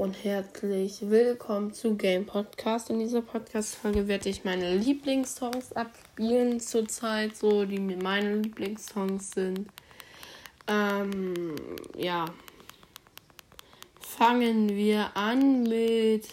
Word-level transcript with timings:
und 0.00 0.24
herzlich 0.24 1.10
willkommen 1.10 1.74
zu 1.74 1.94
Game 1.94 2.24
Podcast. 2.24 2.88
In 2.88 3.00
dieser 3.00 3.20
Podcast-Folge 3.20 4.08
werde 4.08 4.30
ich 4.30 4.44
meine 4.44 4.74
Lieblingssongs 4.74 5.74
abspielen 5.74 6.58
zurzeit, 6.58 7.36
so 7.36 7.66
die 7.66 7.78
mir 7.78 7.98
meine 7.98 8.36
Lieblingssongs 8.36 9.32
sind. 9.32 9.68
Ähm, 10.66 11.54
ja. 11.98 12.24
Fangen 14.00 14.70
wir 14.70 15.14
an 15.18 15.64
mit 15.64 16.26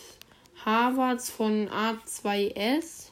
Harvards 0.64 1.30
von 1.30 1.68
A2S. 1.68 3.07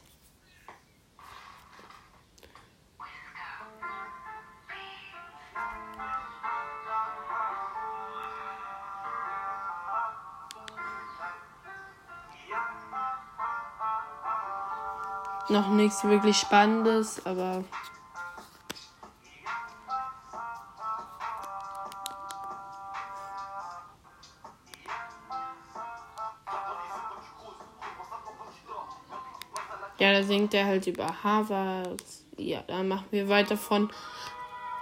Noch 15.48 15.68
nichts 15.68 16.04
wirklich 16.04 16.36
Spannendes, 16.36 17.24
aber. 17.24 17.64
Ja, 29.98 30.12
da 30.12 30.22
singt 30.22 30.52
er 30.52 30.66
halt 30.66 30.86
über 30.86 31.22
Harvard. 31.24 32.02
Ja, 32.36 32.62
dann 32.66 32.88
machen 32.88 33.06
wir 33.10 33.28
weiter 33.30 33.56
von 33.56 33.90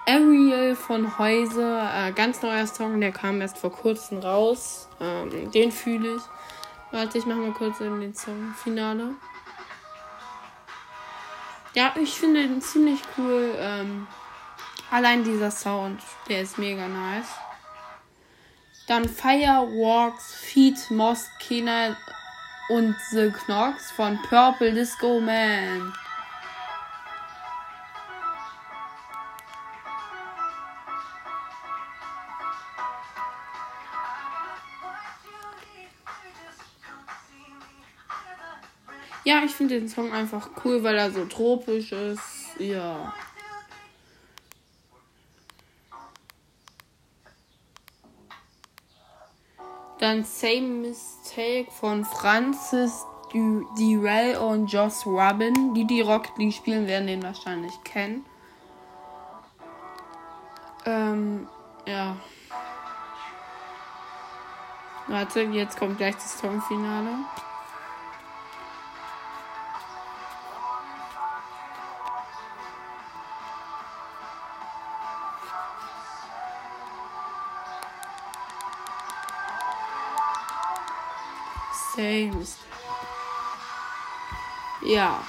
Ariel 0.06 0.74
von 0.74 1.18
Häuser. 1.18 2.08
Äh, 2.08 2.12
ganz 2.12 2.42
neuer 2.42 2.66
Song, 2.66 3.00
der 3.00 3.12
kam 3.12 3.40
erst 3.40 3.58
vor 3.58 3.70
kurzem 3.70 4.18
raus. 4.18 4.88
Ähm, 5.00 5.50
den 5.52 5.70
fühle 5.70 6.16
ich. 6.16 6.22
Warte, 6.90 7.18
ich 7.18 7.26
mach 7.26 7.36
mal 7.36 7.52
kurz 7.52 7.80
in 7.80 8.00
den 8.00 8.14
Song 8.14 8.54
Finale. 8.56 9.14
Ja, 11.74 11.92
ich 12.00 12.14
finde 12.14 12.42
ihn 12.42 12.60
ziemlich 12.60 13.00
cool. 13.18 13.52
Ähm, 13.58 14.06
allein 14.90 15.24
dieser 15.24 15.50
Sound, 15.50 16.00
der 16.28 16.42
ist 16.42 16.56
mega 16.56 16.86
nice. 16.86 17.26
Dann 18.86 19.08
Firewalks, 19.08 20.34
Feet, 20.34 20.90
Moskina 20.90 21.96
und 22.68 22.94
The 23.10 23.30
Knox 23.30 23.90
von 23.90 24.20
Purple 24.28 24.72
Disco 24.72 25.18
Man. 25.18 25.92
Ja, 39.24 39.42
ich 39.42 39.52
finde 39.52 39.80
den 39.80 39.88
Song 39.88 40.12
einfach 40.12 40.50
cool, 40.64 40.82
weil 40.82 40.96
er 40.96 41.10
so 41.10 41.24
tropisch 41.24 41.92
ist. 41.92 42.20
Ja. 42.58 43.14
Dann 49.98 50.24
Same 50.24 50.60
Mistake 50.60 51.70
von 51.70 52.04
Francis 52.04 53.06
Durell 53.32 54.36
und 54.36 54.66
Joss 54.66 55.06
Robin. 55.06 55.72
Die, 55.72 55.86
die 55.86 56.02
Rocket 56.02 56.36
League 56.36 56.52
spielen, 56.52 56.86
werden 56.86 57.06
den 57.06 57.22
wahrscheinlich 57.22 57.72
kennen. 57.82 58.26
Ähm, 60.84 61.48
ja. 61.86 62.16
Warte, 65.06 65.40
jetzt 65.40 65.78
kommt 65.78 65.96
gleich 65.96 66.14
das 66.14 66.38
Songfinale. 66.38 67.24
Sames. 81.94 82.58
Ja. 84.82 85.22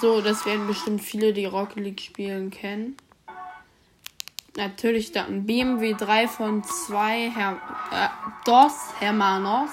So, 0.00 0.20
das 0.20 0.44
werden 0.44 0.66
bestimmt 0.66 1.02
viele, 1.02 1.32
die 1.32 1.46
Rocket 1.46 1.82
League 1.82 2.00
spielen, 2.00 2.50
kennen. 2.50 2.96
Natürlich 4.56 5.12
dann 5.12 5.46
BMW 5.46 5.94
3 5.94 6.28
von 6.28 6.64
2 6.64 7.30
Her 7.30 7.60
äh, 7.92 8.08
Dos 8.44 8.72
Hermanos. 8.98 9.70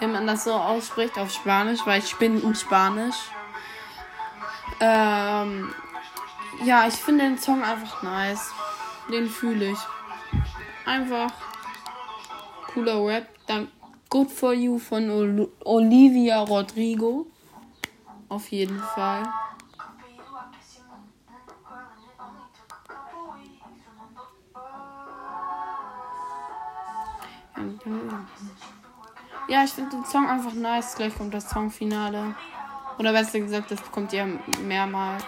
Wenn 0.00 0.12
man 0.12 0.26
das 0.26 0.44
so 0.44 0.52
ausspricht 0.54 1.18
auf 1.18 1.30
Spanisch, 1.30 1.80
weil 1.84 2.00
ich 2.00 2.16
bin 2.16 2.42
in 2.42 2.54
Spanisch. 2.54 3.16
Ähm, 4.80 5.74
ja, 6.64 6.86
ich 6.86 6.94
finde 6.94 7.24
den 7.24 7.38
Song 7.38 7.62
einfach 7.62 8.02
nice. 8.02 8.50
Den 9.10 9.28
fühle 9.28 9.72
ich. 9.72 9.78
Einfach 10.84 11.30
cooler 12.72 13.04
Rap. 13.06 13.28
Dann 13.46 13.70
Good 14.08 14.30
for 14.30 14.52
You 14.54 14.78
von 14.78 15.10
Ol 15.10 15.48
Olivia 15.64 16.40
Rodrigo. 16.40 17.26
Auf 18.28 18.48
jeden 18.50 18.78
Fall. 18.78 19.24
Ja, 29.48 29.64
ich 29.64 29.70
finde 29.70 29.90
den 29.90 30.04
Song 30.04 30.28
einfach 30.28 30.52
nice. 30.52 30.94
Gleich 30.94 31.16
kommt 31.16 31.34
das 31.34 31.50
Songfinale. 31.50 32.34
Oder 32.98 33.12
besser 33.12 33.40
gesagt, 33.40 33.70
das 33.70 33.82
kommt 33.90 34.12
ja 34.12 34.26
mehrmals. 34.62 35.24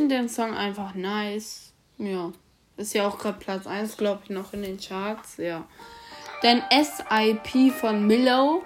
Finde 0.00 0.16
den 0.16 0.28
Song 0.30 0.54
einfach 0.54 0.94
nice. 0.94 1.74
Ja. 1.98 2.32
Ist 2.78 2.94
ja 2.94 3.06
auch 3.06 3.18
gerade 3.18 3.38
Platz 3.38 3.66
1, 3.66 3.98
glaube 3.98 4.20
ich, 4.24 4.30
noch 4.30 4.54
in 4.54 4.62
den 4.62 4.80
Charts. 4.80 5.36
Ja. 5.36 5.64
Dann 6.40 6.62
SIP 6.70 7.74
von 7.74 8.06
Millow. 8.06 8.62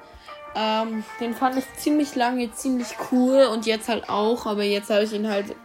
Ähm, 0.55 1.03
den 1.19 1.35
fand 1.35 1.57
ich 1.57 1.65
ziemlich 1.77 2.15
lange 2.15 2.53
ziemlich 2.53 2.95
cool 3.11 3.49
und 3.53 3.67
jetzt 3.67 3.89
halt 3.89 4.09
auch, 4.09 4.47
aber 4.47 4.63
jetzt 4.63 4.91
habe 4.91 5.03
ich 5.03 5.13
ihn 5.13 5.29
halt 5.29 5.57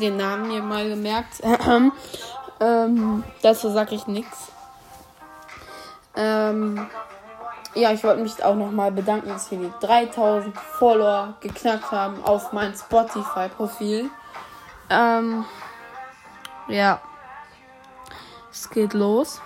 den 0.00 0.16
Namen 0.16 0.48
mir 0.48 0.62
mal 0.62 0.88
gemerkt. 0.88 1.42
ähm, 2.60 3.22
dazu 3.42 3.68
sage 3.68 3.94
ich 3.94 4.06
nichts. 4.06 4.50
Ähm, 6.16 6.88
ja, 7.74 7.92
ich 7.92 8.02
wollte 8.02 8.22
mich 8.22 8.42
auch 8.42 8.54
nochmal 8.54 8.90
bedanken, 8.90 9.28
dass 9.28 9.50
wir 9.50 9.58
die 9.58 9.86
3000 9.86 10.56
Follower 10.56 11.34
geknackt 11.40 11.92
haben 11.92 12.24
auf 12.24 12.54
mein 12.54 12.72
Spotify-Profil. 12.74 14.10
Ähm, 14.90 15.44
ja. 16.68 17.00
Es 18.50 18.68
geht 18.68 18.92
los. 18.92 19.40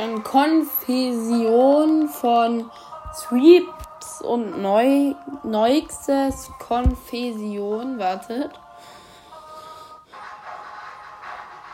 Dann 0.00 0.24
Konfession 0.24 2.08
von 2.08 2.70
Sweeps 3.14 4.22
und 4.22 4.62
Neu 4.62 5.12
Neuxes 5.42 6.50
Konfession. 6.58 7.98
Wartet. 7.98 8.50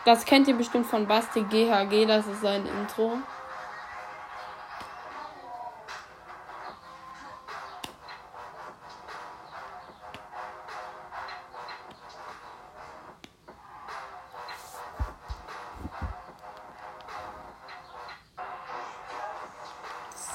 Das 0.05 0.25
kennt 0.25 0.49
ihr 0.49 0.57
bestimmt 0.57 0.87
von 0.87 1.07
Basti 1.07 1.43
GHG, 1.43 2.07
das 2.07 2.27
ist 2.27 2.41
sein 2.41 2.67
Intro. 2.67 3.13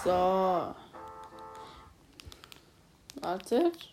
So. 0.04 0.74
Wartet. 3.22 3.90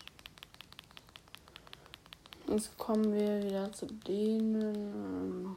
Jetzt 2.47 2.77
kommen 2.77 3.13
wir 3.13 3.43
wieder 3.43 3.71
zu 3.71 3.85
denen. 3.85 5.55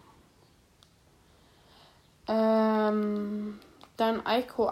Dann 2.27 4.27
Aiko, 4.27 4.71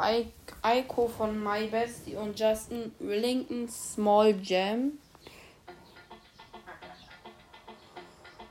Aiko 0.62 1.09
von 1.09 1.43
My 1.43 1.67
Bestie 1.67 2.17
und 2.17 2.38
Justin 2.38 2.93
Willington 2.99 3.69
Small 3.69 4.35
Jam. 4.43 4.99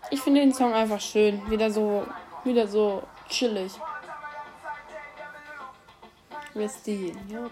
Ich 0.10 0.22
finde 0.22 0.42
den 0.42 0.54
Song 0.54 0.74
einfach 0.74 1.00
schön. 1.00 1.48
Wieder 1.50 1.70
so, 1.70 2.06
wieder 2.44 2.68
so 2.68 3.04
chillig. 3.28 3.72
Bestie, 6.54 7.16
ja. 7.28 7.50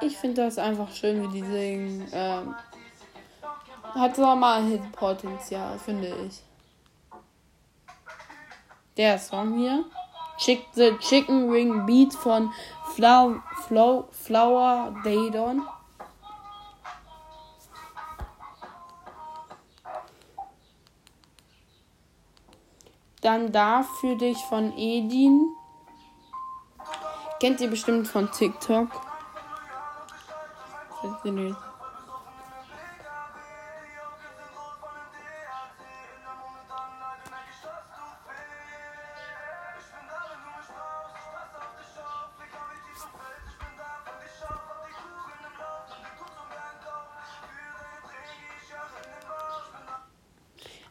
Ich 0.00 0.16
finde 0.16 0.42
das 0.44 0.58
einfach 0.58 0.90
schön, 0.92 1.22
wie 1.22 1.40
die 1.40 1.46
singen. 1.46 2.08
Ähm, 2.12 2.54
hat 3.94 4.18
mal 4.18 4.62
Hit-Potenzial, 4.64 5.78
finde 5.78 6.08
ich. 6.26 6.42
Der 8.96 9.18
Song 9.18 9.58
hier. 9.58 9.84
Chick 10.38 10.66
the 10.74 10.96
Chicken 10.98 11.50
Ring 11.50 11.86
Beat 11.86 12.12
von 12.12 12.52
Flow, 12.94 13.40
Flow, 13.66 14.08
Flower 14.10 14.94
Daydon. 15.02 15.66
Dann 23.22 23.50
da 23.50 23.82
für 23.82 24.14
dich 24.16 24.38
von 24.44 24.72
Edin. 24.76 25.48
Kennt 27.40 27.60
ihr 27.60 27.68
bestimmt 27.68 28.08
von 28.08 28.30
TikTok. 28.32 28.88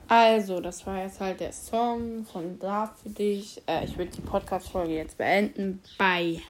Also, 0.08 0.60
das 0.60 0.86
war 0.86 1.04
jetzt 1.04 1.20
halt 1.20 1.40
der 1.40 1.52
Song 1.52 2.26
von 2.26 2.60
Da 2.60 2.94
für 3.02 3.10
dich. 3.10 3.62
Äh, 3.68 3.86
ich 3.86 3.98
würde 3.98 4.12
die 4.12 4.22
Podcast-Folge 4.22 4.94
jetzt 4.94 5.18
beenden. 5.18 5.82
Bye. 5.98 6.42